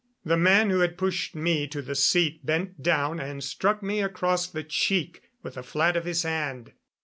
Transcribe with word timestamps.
The 0.25 0.35
man 0.35 0.71
who 0.71 0.79
had 0.79 0.97
pushed 0.97 1.35
me 1.35 1.67
to 1.67 1.79
the 1.79 1.93
seat 1.93 2.43
bent 2.43 2.81
down 2.81 3.19
and 3.19 3.43
struck 3.43 3.83
me 3.83 4.01
across 4.01 4.47
the 4.47 4.63
cheek 4.63 5.21
with 5.43 5.53
the 5.53 5.61
flat 5.61 5.95
of 5.95 6.05
his 6.05 6.23
hand. 6.23 6.71